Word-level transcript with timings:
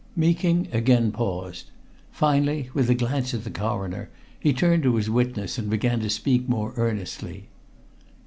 Meeking 0.15 0.67
again 0.71 1.11
paused. 1.11 1.69
Finally, 2.11 2.71
with 2.73 2.89
a 2.89 2.95
glance 2.95 3.35
at 3.35 3.43
the 3.43 3.51
Coroner, 3.51 4.09
he 4.39 4.51
turned 4.51 4.81
to 4.81 4.95
his 4.95 5.11
witness 5.11 5.59
and 5.59 5.69
began 5.69 5.99
to 5.99 6.09
speak 6.09 6.49
more 6.49 6.73
earnestly. 6.75 7.49